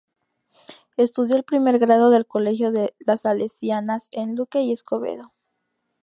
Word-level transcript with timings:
Estudio 0.97 1.35
el 1.35 1.43
primer 1.43 1.77
grado 1.77 2.09
del 2.09 2.25
Colegio 2.25 2.71
de 2.71 2.95
las 2.97 3.21
Salesianas 3.21 4.09
en 4.11 4.35
Luque 4.35 4.63
y 4.63 4.71
Escobedo. 4.71 5.31